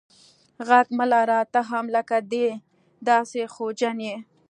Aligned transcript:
ږغ 0.67 0.87
مه 0.97 1.05
لره 1.13 1.39
ته 1.53 1.59
هم 1.69 1.85
لکه 1.95 2.17
دی 2.31 2.47
داسي 3.07 3.43
خوجن 3.53 3.97
یې. 4.07 4.15